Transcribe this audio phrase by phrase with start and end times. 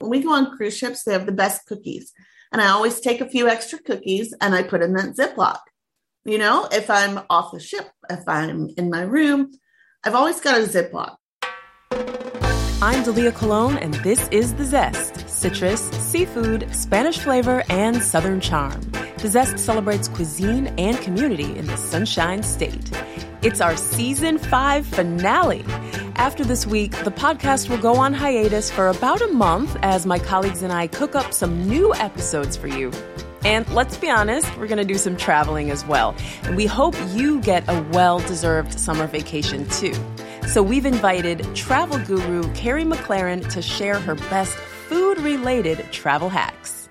[0.00, 2.12] When we go on cruise ships, they have the best cookies.
[2.52, 5.58] And I always take a few extra cookies and I put in that Ziploc.
[6.24, 9.50] You know, if I'm off the ship, if I'm in my room,
[10.04, 11.16] I've always got a Ziploc.
[12.80, 18.80] I'm Dalia Colon, and this is The Zest citrus, seafood, Spanish flavor, and Southern charm.
[19.18, 22.92] The Zest celebrates cuisine and community in the Sunshine State.
[23.42, 25.64] It's our season five finale.
[26.18, 30.18] After this week, the podcast will go on hiatus for about a month as my
[30.18, 32.90] colleagues and I cook up some new episodes for you.
[33.44, 36.16] And let's be honest, we're going to do some traveling as well.
[36.42, 39.94] And we hope you get a well deserved summer vacation too.
[40.48, 46.88] So we've invited travel guru Carrie McLaren to share her best food related travel hacks.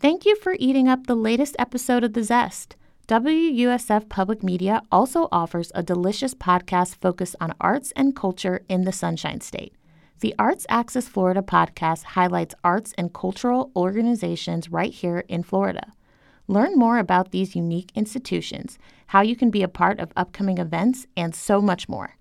[0.00, 2.76] Thank you for eating up the latest episode of The Zest.
[3.08, 8.92] WUSF Public Media also offers a delicious podcast focused on arts and culture in the
[8.92, 9.74] Sunshine State.
[10.20, 15.90] The Arts Axis Florida podcast highlights arts and cultural organizations right here in Florida.
[16.48, 21.06] Learn more about these unique institutions, how you can be a part of upcoming events,
[21.16, 22.18] and so much more.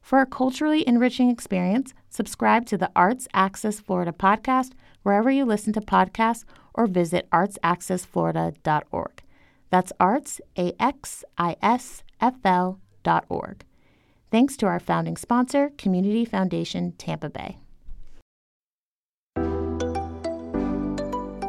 [0.00, 5.74] For a culturally enriching experience, subscribe to the Arts Axis Florida podcast wherever you listen
[5.74, 9.22] to podcasts or visit artsaccessflorida.org.
[9.70, 11.20] That's arts, A-X-I-S-F-L
[13.02, 13.64] dot org.
[14.30, 17.58] Thanks to our founding sponsor, Community Foundation Tampa Bay.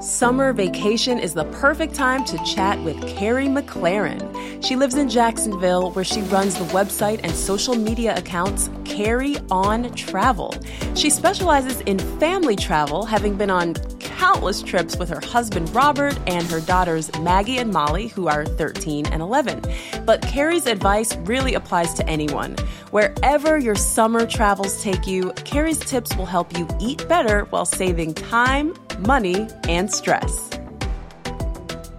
[0.02, 4.64] Summer vacation is the perfect time to chat with Carrie McLaren.
[4.66, 9.94] She lives in Jacksonville, where she runs the website and social media accounts Carrie on
[9.94, 10.55] Travel.
[10.95, 13.75] She specializes in family travel, having been on
[14.22, 19.08] countless trips with her husband Robert and her daughters Maggie and Molly, who are 13
[19.08, 19.64] and 11.
[20.05, 22.55] But Carrie's advice really applies to anyone.
[22.92, 28.14] Wherever your summer travels take you, Carrie's tips will help you eat better while saving
[28.14, 30.52] time, money, and stress.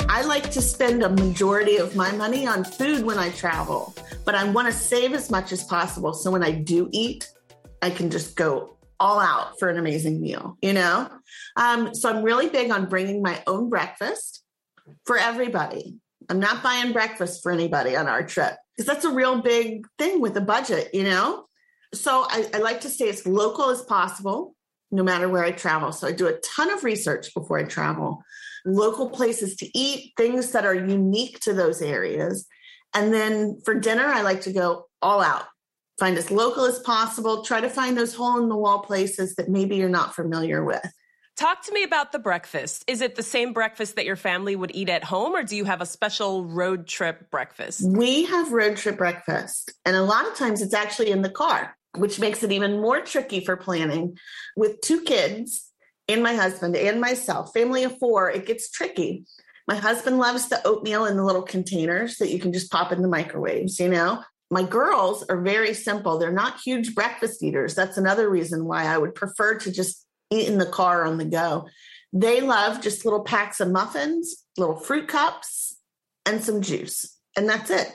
[0.08, 4.36] I like to spend a majority of my money on food when I travel, but
[4.36, 6.12] I want to save as much as possible.
[6.12, 7.28] So when I do eat,
[7.82, 11.10] I can just go all out for an amazing meal, you know?
[11.56, 14.44] Um, so I'm really big on bringing my own breakfast
[15.04, 15.96] for everybody.
[16.30, 20.20] I'm not buying breakfast for anybody on our trip because that's a real big thing
[20.20, 21.46] with a budget, you know?
[21.92, 24.54] So I, I like to stay as local as possible
[24.92, 25.90] no matter where I travel.
[25.90, 28.22] So I do a ton of research before I travel,
[28.64, 32.46] local places to eat, things that are unique to those areas.
[32.94, 35.46] And then for dinner, I like to go all out,
[36.02, 39.48] find as local as possible, try to find those hole in the wall places that
[39.48, 40.84] maybe you're not familiar with.
[41.36, 42.84] Talk to me about the breakfast.
[42.88, 45.64] Is it the same breakfast that your family would eat at home, or do you
[45.64, 47.82] have a special road trip breakfast?
[47.86, 51.76] We have road trip breakfast, and a lot of times it's actually in the car
[51.96, 54.16] which makes it even more tricky for planning.
[54.56, 55.70] With two kids
[56.08, 59.24] and my husband and myself, family of four, it gets tricky.
[59.68, 63.02] My husband loves the oatmeal in the little containers that you can just pop in
[63.02, 64.22] the microwaves, you know?
[64.52, 66.18] My girls are very simple.
[66.18, 67.74] They're not huge breakfast eaters.
[67.74, 71.24] That's another reason why I would prefer to just eat in the car on the
[71.24, 71.68] go.
[72.12, 75.78] They love just little packs of muffins, little fruit cups,
[76.26, 77.18] and some juice.
[77.36, 77.90] And that's it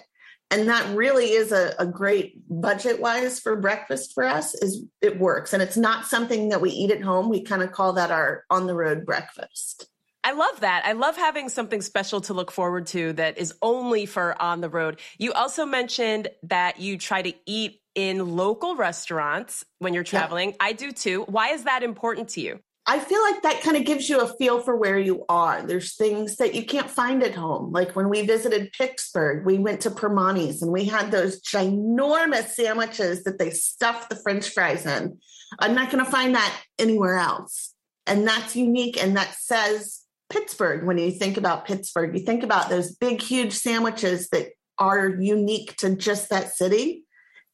[0.50, 5.20] and that really is a, a great budget wise for breakfast for us is it
[5.20, 8.12] works and it's not something that we eat at home we kind of call that
[8.12, 9.90] our on the road breakfast
[10.28, 10.84] I love that.
[10.86, 14.68] I love having something special to look forward to that is only for on the
[14.68, 15.00] road.
[15.18, 20.50] You also mentioned that you try to eat in local restaurants when you're traveling.
[20.50, 20.56] Yeah.
[20.60, 21.24] I do too.
[21.30, 22.60] Why is that important to you?
[22.86, 25.62] I feel like that kind of gives you a feel for where you are.
[25.62, 27.72] There's things that you can't find at home.
[27.72, 33.24] Like when we visited Pittsburgh, we went to Primanti's and we had those ginormous sandwiches
[33.24, 35.20] that they stuff the french fries in.
[35.58, 37.74] I'm not going to find that anywhere else.
[38.06, 39.02] And that's unique.
[39.02, 39.97] And that says
[40.30, 40.86] Pittsburgh.
[40.86, 45.76] When you think about Pittsburgh, you think about those big, huge sandwiches that are unique
[45.78, 47.04] to just that city.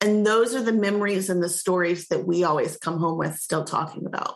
[0.01, 3.63] And those are the memories and the stories that we always come home with still
[3.63, 4.35] talking about.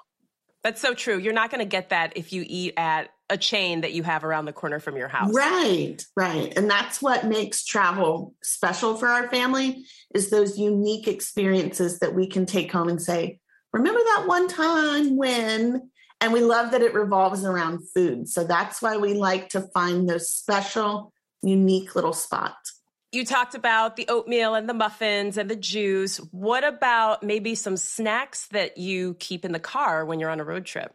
[0.63, 1.17] That's so true.
[1.17, 4.23] You're not going to get that if you eat at a chain that you have
[4.23, 5.33] around the corner from your house.
[5.33, 6.53] Right, right.
[6.57, 12.27] And that's what makes travel special for our family is those unique experiences that we
[12.27, 13.39] can take home and say,
[13.73, 15.89] remember that one time when
[16.21, 18.27] and we love that it revolves around food.
[18.27, 22.81] So that's why we like to find those special unique little spots.
[23.11, 26.17] You talked about the oatmeal and the muffins and the juice.
[26.31, 30.43] What about maybe some snacks that you keep in the car when you're on a
[30.43, 30.93] road trip?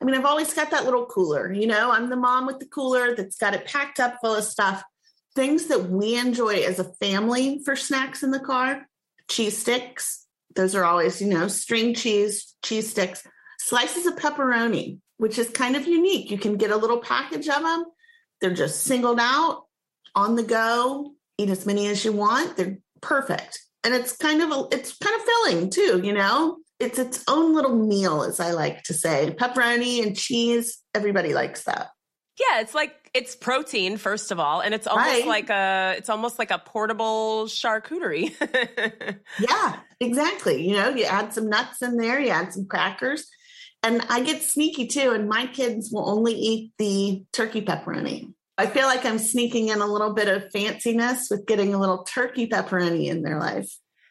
[0.00, 1.52] I mean, I've always got that little cooler.
[1.52, 4.44] You know, I'm the mom with the cooler that's got it packed up full of
[4.44, 4.82] stuff.
[5.34, 8.86] Things that we enjoy as a family for snacks in the car
[9.28, 10.26] cheese sticks.
[10.54, 13.26] Those are always, you know, string cheese, cheese sticks,
[13.64, 16.30] slices of pepperoni, which is kind of unique.
[16.30, 17.84] You can get a little package of them.
[18.40, 19.64] They're just singled out
[20.14, 21.12] on the go.
[21.38, 22.56] Eat as many as you want.
[22.56, 23.60] They're perfect.
[23.82, 26.58] And it's kind of a, it's kind of filling too, you know?
[26.78, 29.34] It's its own little meal, as I like to say.
[29.38, 31.88] Pepperoni and cheese, everybody likes that.
[32.38, 35.26] Yeah, it's like it's protein first of all, and it's almost right.
[35.26, 38.34] like a it's almost like a portable charcuterie.
[39.38, 40.68] yeah, exactly.
[40.68, 43.28] You know, you add some nuts in there, you add some crackers,
[43.84, 45.12] and I get sneaky too.
[45.12, 48.32] And my kids will only eat the turkey pepperoni.
[48.56, 52.04] I feel like I'm sneaking in a little bit of fanciness with getting a little
[52.04, 53.70] turkey pepperoni in their life.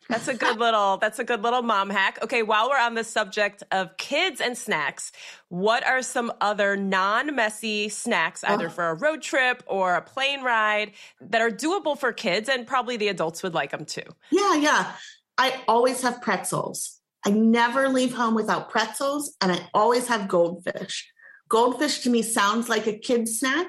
[0.10, 2.20] That's a good little that's a good little mom hack.
[2.22, 5.12] Okay, while we're on the subject of kids and snacks,
[5.48, 8.70] what are some other non-messy snacks either oh.
[8.70, 10.92] for a road trip or a plane ride
[11.22, 14.04] that are doable for kids and probably the adults would like them too?
[14.30, 14.92] Yeah, yeah.
[15.38, 17.00] I always have pretzels.
[17.26, 21.10] I never leave home without pretzels and I always have goldfish.
[21.50, 23.68] Goldfish to me sounds like a kid snack,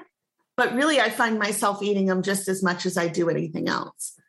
[0.57, 4.19] but really I find myself eating them just as much as I do anything else.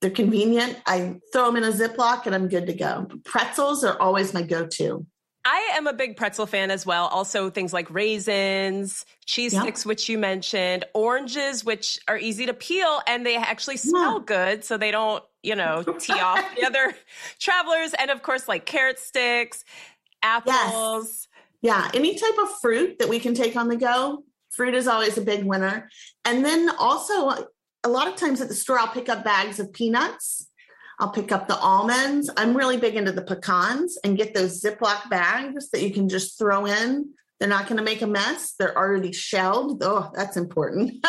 [0.00, 0.78] They're convenient.
[0.86, 3.08] I throw them in a Ziploc and I'm good to go.
[3.24, 5.06] Pretzels are always my go to.
[5.48, 7.06] I am a big pretzel fan as well.
[7.06, 9.62] Also, things like raisins, cheese yep.
[9.62, 14.24] sticks, which you mentioned, oranges, which are easy to peel and they actually smell yeah.
[14.26, 14.64] good.
[14.64, 16.92] So they don't, you know, tee off the other
[17.38, 17.94] travelers.
[17.96, 19.64] And of course, like carrot sticks,
[20.20, 20.52] apples.
[20.52, 21.28] Yes.
[21.62, 21.90] Yeah.
[21.94, 24.24] Any type of fruit that we can take on the go.
[24.50, 25.88] Fruit is always a big winner.
[26.24, 27.46] And then also,
[27.84, 30.48] a lot of times at the store, I'll pick up bags of peanuts.
[30.98, 32.30] I'll pick up the almonds.
[32.36, 36.38] I'm really big into the pecans and get those Ziploc bags that you can just
[36.38, 37.10] throw in.
[37.38, 38.54] They're not going to make a mess.
[38.58, 39.82] They're already shelled.
[39.84, 40.94] Oh, that's important.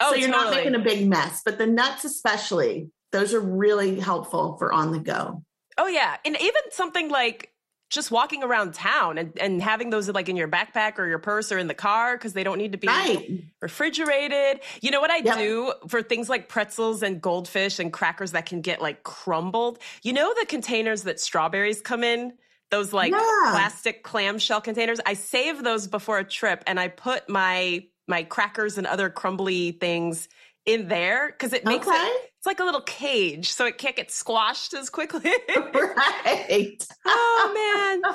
[0.00, 0.44] oh, so you're totally.
[0.44, 1.40] not making a big mess.
[1.42, 5.42] But the nuts, especially, those are really helpful for on the go.
[5.78, 6.16] Oh, yeah.
[6.24, 7.50] And even something like
[7.90, 11.50] just walking around town and, and having those like in your backpack or your purse
[11.50, 13.42] or in the car because they don't need to be right.
[13.62, 14.60] refrigerated.
[14.82, 15.38] You know what I yep.
[15.38, 19.78] do for things like pretzels and goldfish and crackers that can get like crumbled?
[20.02, 22.34] You know the containers that strawberries come in?
[22.70, 23.18] Those like yeah.
[23.50, 25.00] plastic clamshell containers.
[25.06, 29.72] I save those before a trip and I put my my crackers and other crumbly
[29.72, 30.28] things
[30.66, 31.96] in there because it makes okay.
[31.96, 35.32] it it's like a little cage so it can't get squashed as quickly.
[35.56, 36.86] Right.
[37.04, 38.00] Oh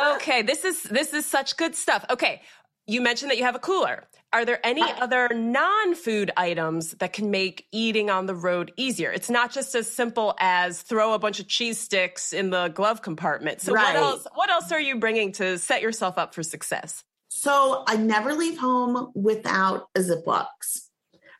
[0.00, 0.12] man.
[0.18, 2.04] Okay this is this is such good stuff.
[2.10, 2.42] Okay
[2.86, 4.04] you mentioned that you have a cooler.
[4.32, 9.10] Are there any other non-food items that can make eating on the road easier?
[9.10, 13.02] It's not just as simple as throw a bunch of cheese sticks in the glove
[13.02, 13.60] compartment.
[13.60, 13.94] So right.
[13.94, 17.02] what else what else are you bringing to set yourself up for success?
[17.28, 20.85] So i never leave home without a ziplocs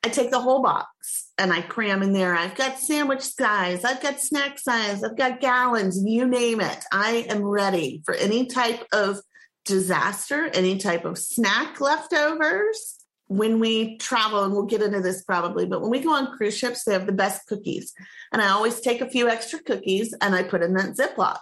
[0.06, 2.37] I take the whole box and I cram in there.
[2.37, 6.85] I've got sandwich size, I've got snack size, I've got gallons, you name it.
[6.93, 9.19] I am ready for any type of
[9.64, 12.94] disaster, any type of snack leftovers.
[13.26, 16.56] When we travel, and we'll get into this probably, but when we go on cruise
[16.56, 17.93] ships, they have the best cookies.
[18.32, 21.41] And I always take a few extra cookies and I put in that Ziploc.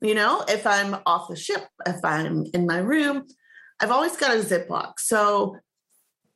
[0.00, 3.28] You know, if I'm off the ship, if I'm in my room,
[3.78, 4.94] I've always got a Ziploc.
[4.98, 5.58] So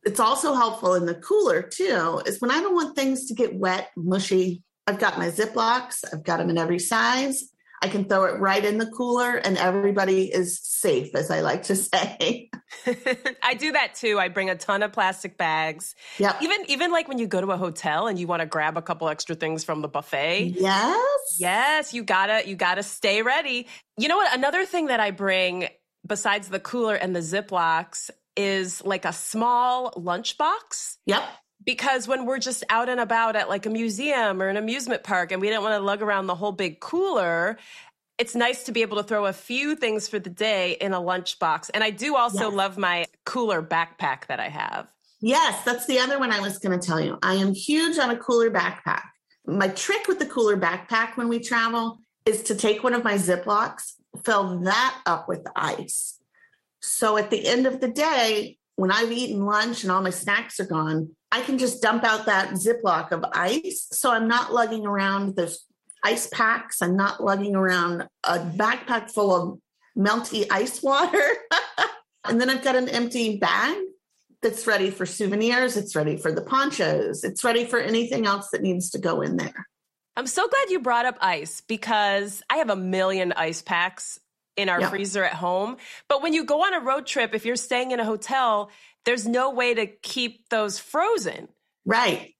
[0.06, 3.54] it's also helpful in the cooler too, is when I don't want things to get
[3.54, 4.62] wet, mushy.
[4.86, 7.50] I've got my Ziplocs, I've got them in every size.
[7.82, 11.64] I can throw it right in the cooler and everybody is safe, as I like
[11.64, 12.50] to say.
[13.42, 14.18] I do that too.
[14.18, 15.94] I bring a ton of plastic bags.
[16.18, 16.36] Yeah.
[16.40, 18.82] Even even like when you go to a hotel and you want to grab a
[18.82, 20.54] couple extra things from the buffet.
[20.56, 21.36] Yes.
[21.38, 23.66] Yes, you gotta you gotta stay ready.
[23.98, 24.32] You know what?
[24.34, 25.68] Another thing that I bring
[26.06, 30.96] besides the cooler and the Ziplocs is like a small lunchbox.
[31.06, 31.22] Yep.
[31.64, 35.32] Because when we're just out and about at like a museum or an amusement park
[35.32, 37.58] and we don't want to lug around the whole big cooler,
[38.18, 41.00] it's nice to be able to throw a few things for the day in a
[41.00, 41.70] lunchbox.
[41.74, 42.54] And I do also yes.
[42.54, 44.86] love my cooler backpack that I have.
[45.20, 47.18] Yes, that's the other one I was going to tell you.
[47.22, 49.02] I am huge on a cooler backpack.
[49.46, 53.14] My trick with the cooler backpack when we travel is to take one of my
[53.14, 56.15] Ziplocs, fill that up with ice,
[56.86, 60.60] so at the end of the day, when I've eaten lunch and all my snacks
[60.60, 63.88] are gone, I can just dump out that Ziploc of ice.
[63.90, 65.64] So I'm not lugging around those
[66.04, 66.80] ice packs.
[66.80, 69.58] I'm not lugging around a backpack full of
[69.98, 71.22] melty ice water.
[72.24, 73.76] and then I've got an empty bag
[74.42, 75.76] that's ready for souvenirs.
[75.76, 77.24] It's ready for the ponchos.
[77.24, 79.66] It's ready for anything else that needs to go in there.
[80.16, 84.18] I'm so glad you brought up ice because I have a million ice packs
[84.56, 84.90] in our yeah.
[84.90, 85.76] freezer at home.
[86.08, 88.70] But when you go on a road trip, if you're staying in a hotel,
[89.04, 91.48] there's no way to keep those frozen.
[91.84, 92.34] Right.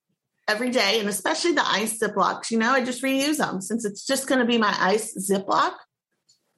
[0.49, 4.07] Every day, and especially the ice Ziplocs, you know, I just reuse them since it's
[4.07, 5.73] just going to be my ice Ziploc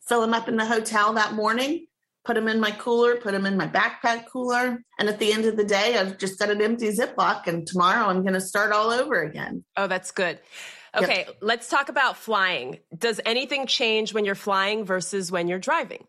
[0.08, 1.86] fill them up in the hotel that morning,
[2.24, 4.82] put them in my cooler, put them in my backpack cooler.
[4.98, 7.46] And at the end of the day, I've just got an empty Ziploc.
[7.46, 9.64] And tomorrow I'm going to start all over again.
[9.76, 10.40] Oh, that's good.
[10.96, 11.36] Okay, yep.
[11.40, 12.78] let's talk about flying.
[12.96, 16.04] Does anything change when you're flying versus when you're driving?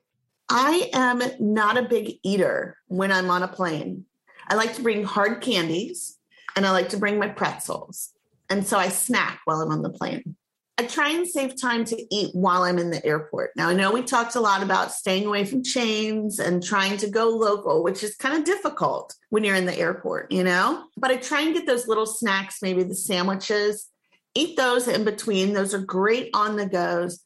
[0.50, 4.06] I am not a big eater when I'm on a plane.
[4.48, 6.18] I like to bring hard candies
[6.56, 8.10] and I like to bring my pretzels.
[8.50, 10.36] And so I snack while I'm on the plane.
[10.80, 13.52] I try and save time to eat while I'm in the airport.
[13.58, 17.10] Now, I know we talked a lot about staying away from chains and trying to
[17.10, 20.86] go local, which is kind of difficult when you're in the airport, you know?
[20.96, 23.90] But I try and get those little snacks, maybe the sandwiches,
[24.40, 25.54] eat those in between.
[25.54, 27.24] Those are great on the goes.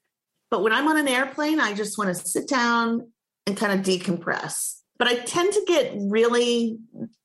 [0.50, 3.12] But when I'm on an airplane, I just want to sit down
[3.48, 4.80] and kind of decompress.
[5.00, 6.78] But I tend to get really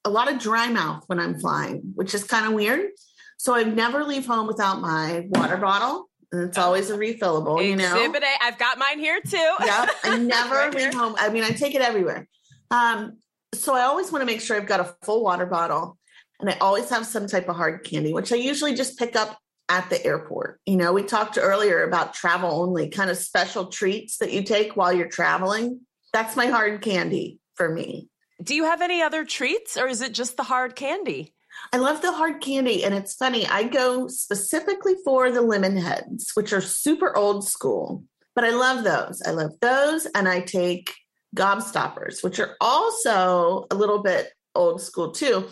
[0.05, 2.91] a lot of dry mouth when I'm flying, which is kind of weird.
[3.37, 7.77] So I never leave home without my water bottle and it's always a refillable, you
[7.77, 7.97] know.
[7.97, 8.45] Exhibit A.
[8.45, 9.37] I've got mine here too.
[9.65, 11.15] yeah, I never right leave home.
[11.19, 12.29] I mean, I take it everywhere.
[12.71, 13.19] Um,
[13.55, 15.97] so I always want to make sure I've got a full water bottle,
[16.41, 19.39] and I always have some type of hard candy, which I usually just pick up
[19.69, 20.61] at the airport.
[20.67, 24.77] You know, we talked earlier about travel only kind of special treats that you take
[24.77, 25.81] while you're traveling.
[26.13, 28.09] That's my hard candy for me.
[28.43, 31.35] Do you have any other treats, or is it just the hard candy?
[31.73, 32.85] I love the hard candy.
[32.85, 38.45] And it's funny, I go specifically for the Lemonheads, which are super old school, but
[38.45, 39.21] I love those.
[39.23, 40.07] I love those.
[40.07, 40.95] And I take
[41.37, 45.49] gobstoppers, which are also a little bit old school too.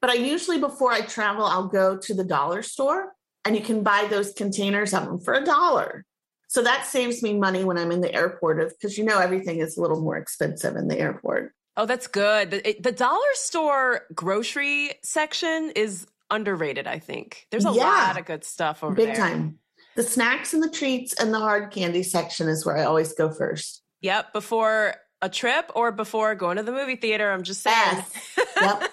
[0.00, 3.12] But I usually, before I travel, I'll go to the dollar store
[3.44, 6.04] and you can buy those containers of them for a dollar.
[6.48, 9.76] So that saves me money when I'm in the airport because you know everything is
[9.76, 11.54] a little more expensive in the airport.
[11.76, 12.50] Oh, that's good.
[12.50, 17.46] The, the, dollar store grocery section is underrated, I think.
[17.50, 19.14] There's a yeah, lot of good stuff over big there.
[19.14, 19.58] Big time.
[19.96, 23.30] The snacks and the treats and the hard candy section is where I always go
[23.30, 23.82] first.
[24.02, 27.30] Yep, before a trip or before going to the movie theater.
[27.32, 28.04] I'm just saying.
[28.36, 28.38] Yes.
[28.60, 28.92] Yep.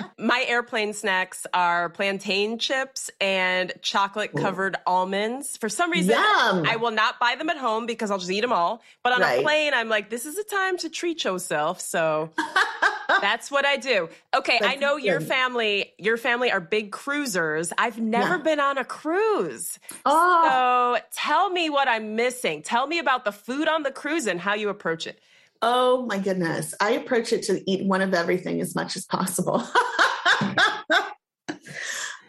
[0.20, 5.56] my airplane snacks are plantain chips and chocolate covered almonds.
[5.56, 6.64] For some reason, Yum.
[6.66, 8.82] I will not buy them at home because I'll just eat them all.
[9.02, 9.40] But on right.
[9.40, 11.80] a plane, I'm like, this is a time to treat yourself.
[11.80, 12.30] So
[13.20, 14.08] that's what I do.
[14.34, 15.04] Okay, that's I know good.
[15.04, 17.72] your family, your family are big cruisers.
[17.78, 18.42] I've never yeah.
[18.42, 19.78] been on a cruise.
[20.04, 20.96] Oh.
[20.98, 22.62] So tell me what I'm missing.
[22.62, 25.18] Tell me about the food on the cruise and how you approach it.
[25.62, 26.74] Oh my goodness.
[26.80, 29.62] I approach it to eat one of everything as much as possible.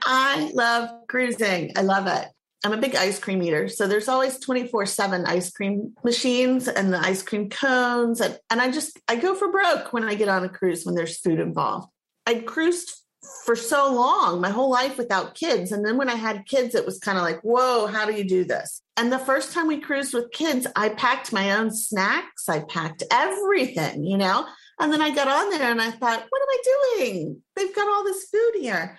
[0.04, 1.72] I love cruising.
[1.78, 2.28] I love it.
[2.64, 3.70] I'm a big ice cream eater.
[3.70, 8.22] So there's always 24 7 ice cream machines and the ice cream cones.
[8.22, 10.96] And, and I just, I go for broke when I get on a cruise when
[10.96, 11.88] there's food involved.
[12.28, 13.01] I cruised
[13.46, 15.72] for so long, my whole life without kids.
[15.72, 18.24] And then when I had kids, it was kind of like, whoa, how do you
[18.24, 18.82] do this?
[18.98, 23.04] And the first time we cruised with kids, I packed my own snacks, I packed
[23.12, 24.48] everything, you know?
[24.80, 26.58] And then I got on there and I thought, what am I
[26.98, 27.42] doing?
[27.56, 28.98] They've got all this food here.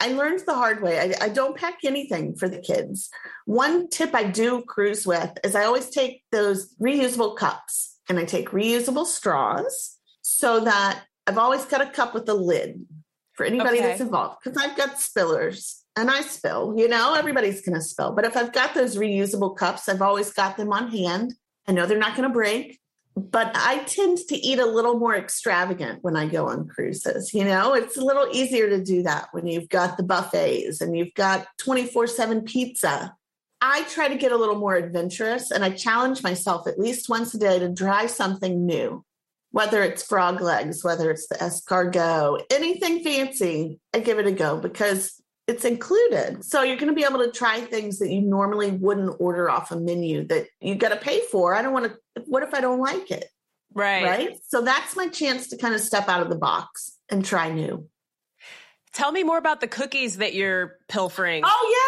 [0.00, 0.98] I learned the hard way.
[0.98, 3.10] I, I, don't pack anything for the kids.
[3.46, 8.24] One tip I do cruise with is I always take those reusable cups and I
[8.24, 12.84] take reusable straws so that I've always got a cup with a lid
[13.34, 13.88] for anybody okay.
[13.88, 18.12] that's involved because I've got spillers and I spill, you know, everybody's going to spill.
[18.12, 21.34] But if I've got those reusable cups, I've always got them on hand.
[21.66, 22.80] I know they're not going to break
[23.16, 27.32] but I tend to eat a little more extravagant when I go on cruises.
[27.32, 30.96] You know, it's a little easier to do that when you've got the buffets and
[30.96, 33.14] you've got 24 7 pizza.
[33.60, 37.32] I try to get a little more adventurous and I challenge myself at least once
[37.34, 39.04] a day to try something new,
[39.54, 44.58] whether it's frog legs, whether it's the escargot, anything fancy, I give it a go
[44.58, 46.44] because it's included.
[46.44, 49.70] So you're going to be able to try things that you normally wouldn't order off
[49.70, 51.54] a menu that you got to pay for.
[51.54, 53.26] I don't want to, what if I don't like it?
[53.72, 54.02] Right.
[54.02, 54.38] Right.
[54.48, 57.88] So that's my chance to kind of step out of the box and try new.
[58.92, 61.42] Tell me more about the cookies that you're pilfering.
[61.44, 61.83] Oh, yes,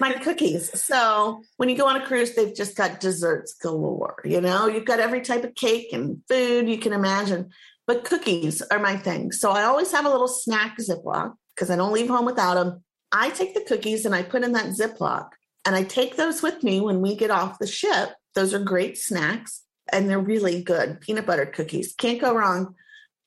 [0.00, 0.80] my cookies.
[0.80, 4.22] So, when you go on a cruise, they've just got desserts galore.
[4.24, 7.50] You know, you've got every type of cake and food you can imagine,
[7.86, 9.32] but cookies are my thing.
[9.32, 12.82] So, I always have a little snack Ziploc because I don't leave home without them.
[13.12, 15.28] I take the cookies and I put in that Ziploc
[15.64, 18.10] and I take those with me when we get off the ship.
[18.34, 19.62] Those are great snacks
[19.92, 21.00] and they're really good.
[21.00, 21.94] Peanut butter cookies.
[21.94, 22.74] Can't go wrong.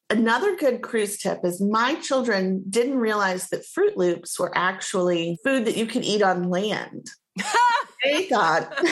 [0.09, 5.65] Another good cruise tip is my children didn't realize that Froot Loops were actually food
[5.65, 7.07] that you could eat on land.
[8.03, 8.73] they thought.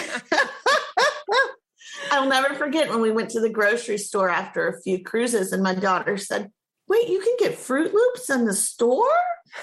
[2.12, 5.64] I'll never forget when we went to the grocery store after a few cruises and
[5.64, 6.52] my daughter said,
[6.88, 9.10] wait, you can get Froot Loops in the store?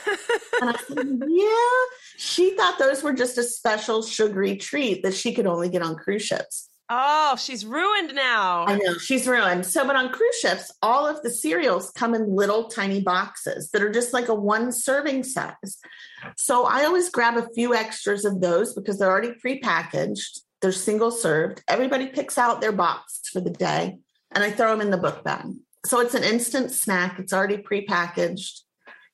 [0.60, 1.84] and I said, Yeah.
[2.16, 5.96] She thought those were just a special sugary treat that she could only get on
[5.96, 6.68] cruise ships.
[6.96, 8.66] Oh, she's ruined now.
[8.66, 9.66] I know she's ruined.
[9.66, 13.82] So, but on cruise ships, all of the cereals come in little tiny boxes that
[13.82, 15.80] are just like a one serving size.
[16.36, 20.40] So I always grab a few extras of those because they're already prepackaged.
[20.62, 21.64] They're single served.
[21.66, 23.98] Everybody picks out their box for the day
[24.30, 25.46] and I throw them in the book bag.
[25.84, 27.18] So it's an instant snack.
[27.18, 28.60] It's already prepackaged.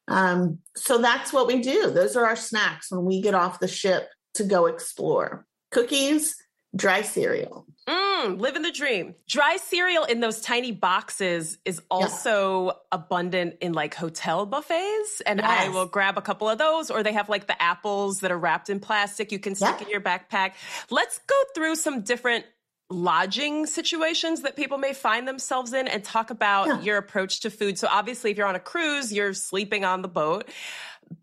[0.06, 1.90] Um, so that's what we do.
[1.90, 5.46] Those are our snacks when we get off the ship to go explore.
[5.70, 6.36] Cookies,
[6.74, 7.66] dry cereal.
[7.88, 9.14] Mm, living the dream.
[9.28, 12.72] Dry cereal in those tiny boxes is also yeah.
[12.92, 15.22] abundant in like hotel buffets.
[15.26, 15.48] And yes.
[15.48, 18.38] I will grab a couple of those, or they have like the apples that are
[18.38, 19.86] wrapped in plastic you can stick yeah.
[19.86, 20.52] in your backpack.
[20.90, 22.44] Let's go through some different
[22.90, 26.80] lodging situations that people may find themselves in and talk about yeah.
[26.82, 27.78] your approach to food.
[27.78, 30.48] So obviously if you're on a cruise, you're sleeping on the boat.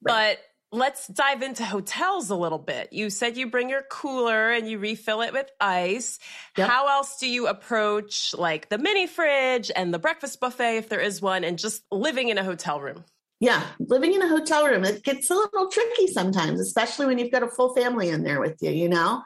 [0.02, 0.38] Right.
[0.38, 0.40] But
[0.72, 2.92] let's dive into hotels a little bit.
[2.92, 6.20] You said you bring your cooler and you refill it with ice.
[6.58, 6.70] Yep.
[6.70, 11.00] How else do you approach like the mini fridge and the breakfast buffet if there
[11.00, 13.06] is one and just living in a hotel room?
[13.40, 17.32] Yeah, living in a hotel room, it gets a little tricky sometimes, especially when you've
[17.32, 19.22] got a full family in there with you, you know?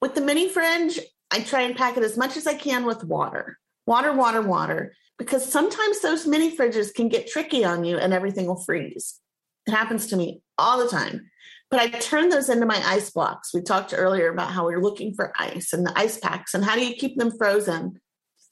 [0.00, 0.98] With the mini fridge,
[1.30, 3.58] I try and pack it as much as I can with water.
[3.86, 8.46] Water, water, water, because sometimes those mini fridges can get tricky on you and everything
[8.46, 9.20] will freeze.
[9.66, 11.30] It happens to me all the time.
[11.70, 13.54] But I turn those into my ice blocks.
[13.54, 16.74] We talked earlier about how we're looking for ice and the ice packs and how
[16.74, 17.98] do you keep them frozen.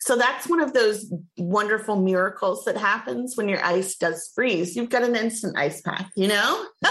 [0.00, 4.74] So that's one of those wonderful miracles that happens when your ice does freeze.
[4.74, 6.66] You've got an instant ice pack, you know?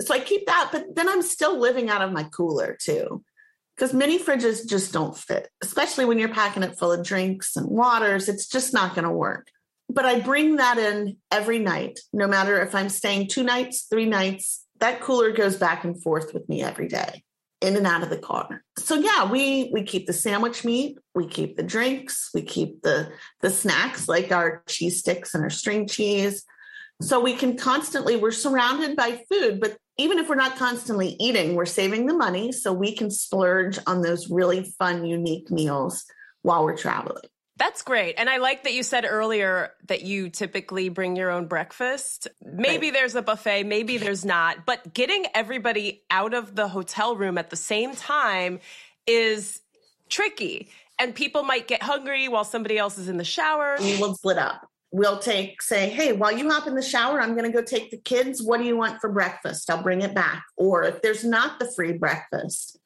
[0.00, 3.22] so I keep that, but then I'm still living out of my cooler too.
[3.76, 7.68] Because mini fridges just don't fit, especially when you're packing it full of drinks and
[7.68, 8.28] waters.
[8.28, 9.48] It's just not going to work
[9.96, 14.04] but I bring that in every night, no matter if I'm staying two nights, three
[14.04, 17.24] nights, that cooler goes back and forth with me every day
[17.62, 18.62] in and out of the car.
[18.78, 23.10] So yeah, we we keep the sandwich meat, we keep the drinks, we keep the
[23.40, 26.44] the snacks like our cheese sticks and our string cheese.
[27.00, 31.54] So we can constantly we're surrounded by food, but even if we're not constantly eating,
[31.54, 36.04] we're saving the money so we can splurge on those really fun unique meals
[36.42, 37.24] while we're traveling.
[37.58, 38.16] That's great.
[38.18, 42.28] And I like that you said earlier that you typically bring your own breakfast.
[42.44, 42.92] Maybe right.
[42.92, 47.48] there's a buffet, maybe there's not, but getting everybody out of the hotel room at
[47.48, 48.60] the same time
[49.06, 49.60] is
[50.10, 50.68] tricky.
[50.98, 53.76] And people might get hungry while somebody else is in the shower.
[53.80, 54.68] We will split up.
[54.92, 57.90] We'll take, say, hey, while you hop in the shower, I'm going to go take
[57.90, 58.42] the kids.
[58.42, 59.68] What do you want for breakfast?
[59.68, 60.44] I'll bring it back.
[60.56, 62.78] Or if there's not the free breakfast,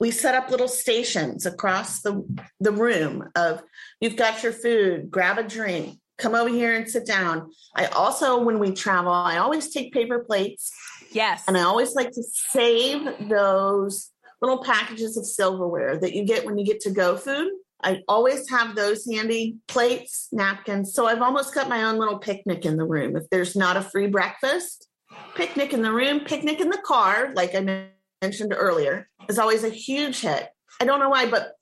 [0.00, 2.24] we set up little stations across the,
[2.60, 3.62] the room of
[4.00, 7.50] you've got your food, grab a drink, come over here and sit down.
[7.76, 10.72] I also, when we travel, I always take paper plates.
[11.12, 11.44] Yes.
[11.46, 14.10] And I always like to save those
[14.42, 17.50] little packages of silverware that you get when you get to go food.
[17.82, 20.94] I always have those handy plates, napkins.
[20.94, 23.16] So I've almost got my own little picnic in the room.
[23.16, 24.88] If there's not a free breakfast,
[25.34, 27.88] picnic in the room, picnic in the car, like I
[28.24, 30.48] mentioned earlier, is always a huge hit.
[30.80, 31.52] I don't know why, but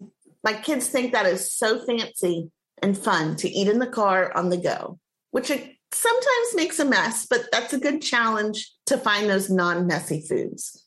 [0.44, 4.48] my kids think that is so fancy and fun to eat in the car on
[4.48, 4.98] the go,
[5.32, 9.88] which it sometimes makes a mess, but that's a good challenge to find those non
[9.88, 10.86] messy foods.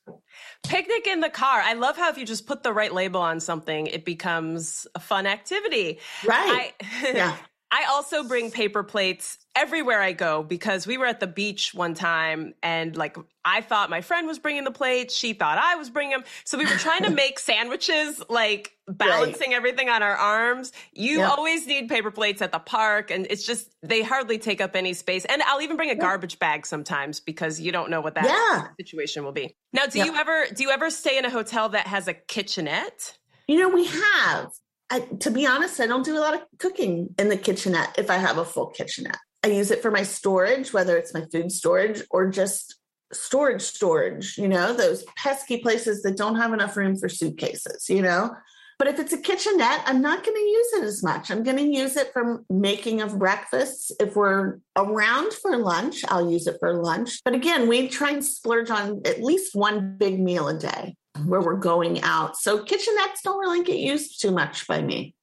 [0.65, 1.59] Picnic in the car.
[1.61, 4.99] I love how if you just put the right label on something, it becomes a
[4.99, 5.99] fun activity.
[6.25, 6.73] Right.
[6.81, 7.37] I, yeah.
[7.71, 11.93] I also bring paper plates everywhere I go because we were at the beach one
[11.93, 15.89] time and like I thought my friend was bringing the plates, she thought I was
[15.89, 16.23] bringing them.
[16.45, 19.57] So we were trying to make sandwiches, like balancing right.
[19.57, 20.71] everything on our arms.
[20.93, 24.75] You always need paper plates at the park and it's just they hardly take up
[24.75, 25.25] any space.
[25.25, 28.67] And I'll even bring a garbage bag sometimes because you don't know what that yeah.
[28.77, 29.55] situation will be.
[29.73, 33.17] Now, do you ever do you ever stay in a hotel that has a kitchenette?
[33.47, 34.51] You know, we have.
[34.89, 38.09] I, to be honest, I don't do a lot of cooking in the kitchenette if
[38.09, 39.17] I have a full kitchenette.
[39.43, 42.75] I use it for my storage, whether it's my food storage or just
[43.13, 48.01] storage storage, you know, those pesky places that don't have enough room for suitcases, you
[48.01, 48.35] know.
[48.77, 51.31] But if it's a kitchenette, I'm not going to use it as much.
[51.31, 53.91] I'm going to use it for making of breakfasts.
[53.99, 57.21] If we're around for lunch, I'll use it for lunch.
[57.23, 60.95] But again, we try and splurge on at least one big meal a day
[61.25, 62.37] where we're going out.
[62.37, 65.15] So kitchenettes don't really get used too much by me.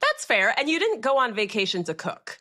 [0.00, 0.54] That's fair.
[0.58, 2.38] And you didn't go on vacation to cook.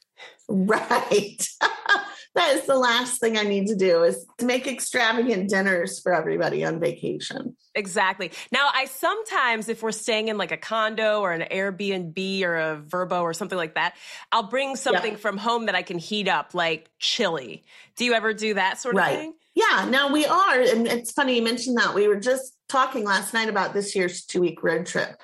[0.47, 1.47] Right.
[2.35, 6.13] that is the last thing I need to do is to make extravagant dinners for
[6.13, 7.55] everybody on vacation.
[7.75, 8.31] Exactly.
[8.51, 12.81] Now, I sometimes, if we're staying in like a condo or an Airbnb or a
[12.85, 13.95] Vrbo or something like that,
[14.31, 17.63] I'll bring something from home that I can heat up, like chili.
[17.95, 19.17] Do you ever do that sort of right.
[19.17, 19.33] thing?
[19.53, 20.59] Yeah, now we are.
[20.59, 21.93] And it's funny you mentioned that.
[21.93, 25.19] We were just talking last night about this year's two week road trip.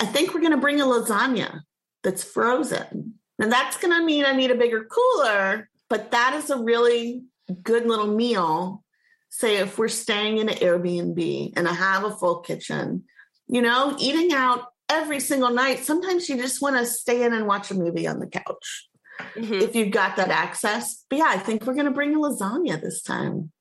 [0.00, 1.62] I think we're going to bring a lasagna
[2.04, 3.14] that's frozen.
[3.40, 7.24] And that's going to mean I need a bigger cooler, but that is a really
[7.62, 8.84] good little meal.
[9.30, 13.04] Say, if we're staying in an Airbnb and I have a full kitchen,
[13.46, 17.46] you know, eating out every single night, sometimes you just want to stay in and
[17.46, 18.88] watch a movie on the couch
[19.36, 19.54] mm-hmm.
[19.54, 21.04] if you've got that access.
[21.10, 23.52] But yeah, I think we're going to bring a lasagna this time.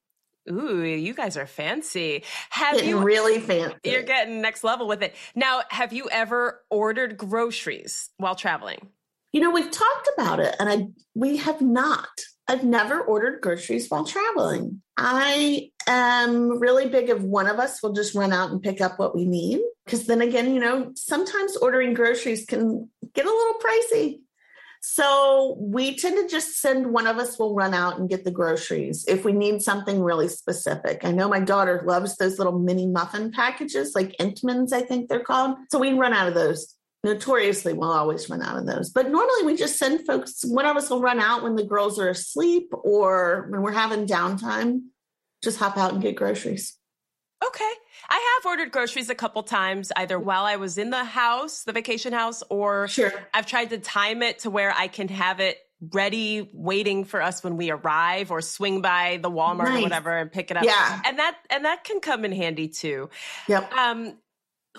[0.50, 2.24] Ooh, you guys are fancy.
[2.50, 3.78] Have getting you really fancy?
[3.84, 5.16] You're getting next level with it.
[5.36, 8.90] Now, have you ever ordered groceries while traveling?
[9.34, 12.08] You know, we've talked about it and I we have not.
[12.48, 14.82] I've never ordered groceries while traveling.
[14.96, 18.98] I am really big if one of us will just run out and pick up
[18.98, 19.60] what we need.
[19.86, 24.20] Because then again, you know, sometimes ordering groceries can get a little pricey.
[24.82, 28.32] So we tend to just send one of us will run out and get the
[28.32, 31.04] groceries if we need something really specific.
[31.04, 35.20] I know my daughter loves those little mini muffin packages, like Entenmann's, I think they're
[35.20, 35.58] called.
[35.72, 36.74] So we run out of those.
[37.04, 38.90] Notoriously, we'll always run out of those.
[38.90, 42.00] But normally we just send folks, one of us will run out when the girls
[42.00, 44.82] are asleep or when we're having downtime,
[45.44, 46.76] just hop out and get groceries.
[47.46, 47.72] Okay.
[48.10, 51.74] I have ordered groceries a couple times, either while I was in the house, the
[51.74, 53.14] vacation house, or sure.
[53.34, 55.58] I've tried to time it to where I can have it
[55.92, 59.80] ready waiting for us when we arrive or swing by the Walmart nice.
[59.80, 60.64] or whatever and pick it up.
[60.64, 61.02] Yeah.
[61.06, 63.10] And that and that can come in handy too.
[63.48, 63.72] Yep.
[63.74, 64.18] Um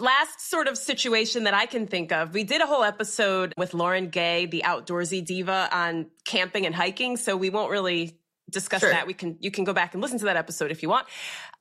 [0.00, 3.74] last sort of situation that I can think of, we did a whole episode with
[3.74, 7.16] Lauren Gay, the outdoorsy diva, on camping and hiking.
[7.16, 8.17] So we won't really
[8.50, 8.90] discuss sure.
[8.90, 9.06] that.
[9.06, 11.06] We can you can go back and listen to that episode if you want.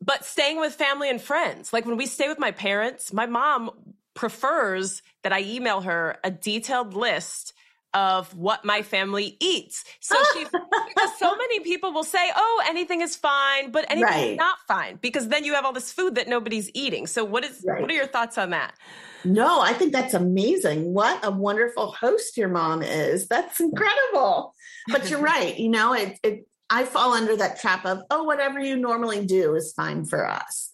[0.01, 3.71] But staying with family and friends, like when we stay with my parents, my mom
[4.13, 7.53] prefers that I email her a detailed list
[7.93, 9.83] of what my family eats.
[10.01, 14.31] So she because so many people will say, "Oh, anything is fine," but anything right.
[14.31, 17.07] is not fine because then you have all this food that nobody's eating.
[17.07, 17.81] So what is right.
[17.81, 18.75] what are your thoughts on that?
[19.25, 20.93] No, I think that's amazing.
[20.93, 23.27] What a wonderful host your mom is.
[23.27, 24.53] That's incredible.
[24.89, 25.57] But you're right.
[25.57, 29.55] You know, it it I fall under that trap of, oh, whatever you normally do
[29.55, 30.69] is fine for us.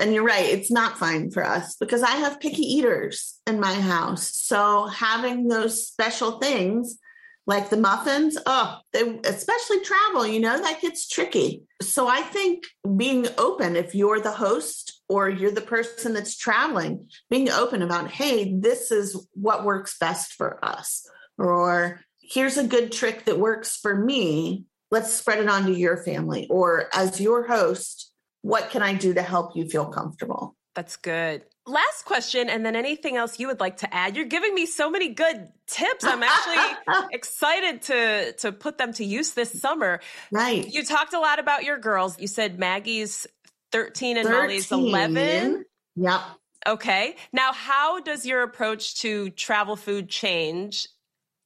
[0.00, 3.74] And you're right, it's not fine for us because I have picky eaters in my
[3.74, 4.30] house.
[4.40, 6.98] So having those special things
[7.46, 11.62] like the muffins, oh, they especially travel, you know, that gets tricky.
[11.80, 12.64] So I think
[12.96, 18.10] being open, if you're the host or you're the person that's traveling, being open about,
[18.10, 21.08] hey, this is what works best for us,
[21.38, 25.96] or here's a good trick that works for me let's spread it on to your
[25.96, 30.56] family or as your host what can i do to help you feel comfortable?
[30.78, 31.44] That's good.
[31.66, 34.14] Last question and then anything else you would like to add?
[34.14, 36.04] You're giving me so many good tips.
[36.04, 40.00] I'm actually excited to to put them to use this summer.
[40.30, 42.16] Right you talked a lot about your girls.
[42.20, 43.26] You said maggie's
[43.72, 44.40] 13 and 13.
[44.40, 45.64] molly's 11
[45.96, 46.20] yep.
[46.64, 47.16] Okay.
[47.32, 50.86] Now how does your approach to travel food change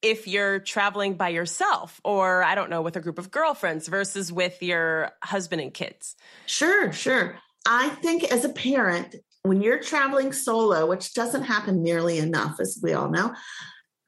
[0.03, 4.33] if you're traveling by yourself or I don't know with a group of girlfriends versus
[4.33, 6.17] with your husband and kids?
[6.47, 7.39] Sure, sure.
[7.67, 12.79] I think as a parent, when you're traveling solo, which doesn't happen nearly enough, as
[12.83, 13.35] we all know,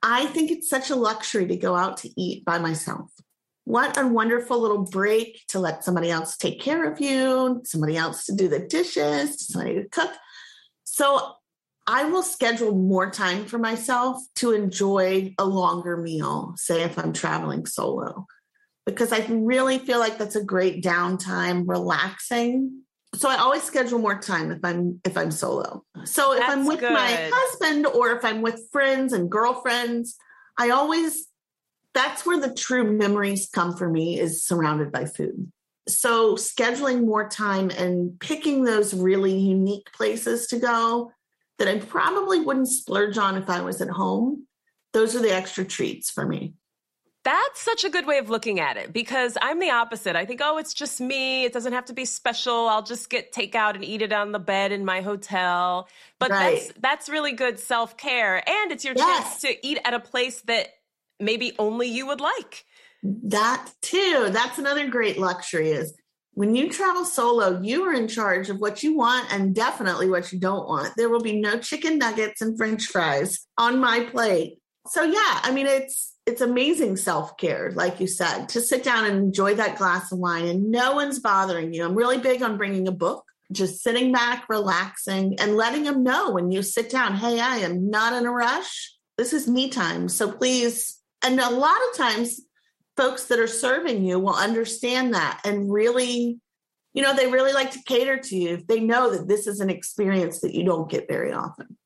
[0.02, 3.10] I think it's such a luxury to go out to eat by myself.
[3.64, 8.26] What a wonderful little break to let somebody else take care of you, somebody else
[8.26, 10.10] to do the dishes, somebody to cook.
[10.84, 11.34] So
[11.86, 17.12] I will schedule more time for myself to enjoy a longer meal, say if I'm
[17.12, 18.26] traveling solo,
[18.86, 22.82] because I really feel like that's a great downtime, relaxing.
[23.16, 25.84] So I always schedule more time if I'm if I'm solo.
[26.04, 26.92] So if that's I'm with good.
[26.92, 30.16] my husband or if I'm with friends and girlfriends,
[30.58, 31.28] I always
[31.92, 35.52] that's where the true memories come for me is surrounded by food.
[35.86, 41.12] So scheduling more time and picking those really unique places to go
[41.58, 44.46] that I probably wouldn't splurge on if I was at home.
[44.92, 46.54] Those are the extra treats for me.
[47.24, 50.14] That's such a good way of looking at it because I'm the opposite.
[50.14, 51.44] I think, oh, it's just me.
[51.44, 52.68] It doesn't have to be special.
[52.68, 55.88] I'll just get takeout and eat it on the bed in my hotel.
[56.18, 56.60] But right.
[56.60, 59.40] that's that's really good self care, and it's your yes.
[59.40, 60.68] chance to eat at a place that
[61.18, 62.66] maybe only you would like.
[63.02, 64.28] That too.
[64.30, 65.94] That's another great luxury is
[66.34, 70.32] when you travel solo, you are in charge of what you want and definitely what
[70.32, 70.92] you don't want.
[70.96, 74.58] There will be no chicken nuggets and french fries on my plate.
[74.88, 79.18] So, yeah, I mean, it's it's amazing self-care like you said to sit down and
[79.18, 82.88] enjoy that glass of wine and no one's bothering you i'm really big on bringing
[82.88, 87.40] a book just sitting back relaxing and letting them know when you sit down hey
[87.40, 91.76] i am not in a rush this is me time so please and a lot
[91.90, 92.40] of times
[92.96, 96.38] folks that are serving you will understand that and really
[96.92, 99.60] you know they really like to cater to you if they know that this is
[99.60, 101.76] an experience that you don't get very often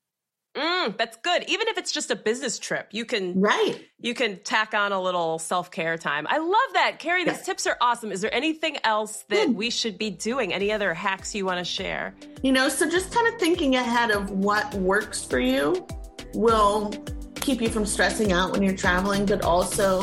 [0.55, 1.45] Mm, that's good.
[1.47, 3.79] Even if it's just a business trip, you can right.
[4.01, 6.25] You can tack on a little self care time.
[6.29, 7.23] I love that, Carrie.
[7.23, 8.11] These tips are awesome.
[8.11, 10.53] Is there anything else that we should be doing?
[10.53, 12.15] Any other hacks you want to share?
[12.41, 15.85] You know, so just kind of thinking ahead of what works for you
[16.33, 16.91] will
[17.35, 20.01] keep you from stressing out when you're traveling, but also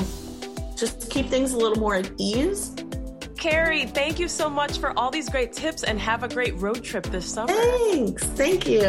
[0.77, 2.75] just keep things a little more at ease.
[3.39, 6.83] Carrie, thank you so much for all these great tips and have a great road
[6.83, 7.53] trip this summer.
[7.53, 8.25] Thanks.
[8.25, 8.83] Thank you.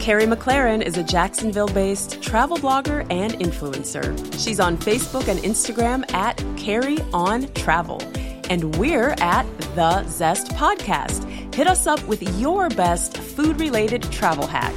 [0.00, 4.14] Carrie McLaren is a Jacksonville based travel blogger and influencer.
[4.40, 8.00] She's on Facebook and Instagram at Carrie on Travel.
[8.48, 11.24] And we're at The Zest Podcast.
[11.52, 14.72] Hit us up with your best food related travel hack.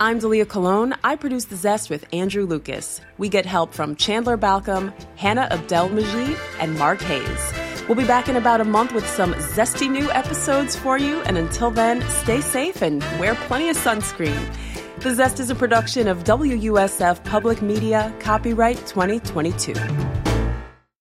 [0.00, 0.94] I'm Dalia Colon.
[1.04, 3.00] I produce The Zest with Andrew Lucas.
[3.18, 7.52] We get help from Chandler Balcom, Hannah Abdelmajid, and Mark Hayes.
[7.86, 11.20] We'll be back in about a month with some zesty new episodes for you.
[11.22, 14.54] And until then, stay safe and wear plenty of sunscreen.
[15.00, 20.21] The Zest is a production of WUSF Public Media, copyright 2022.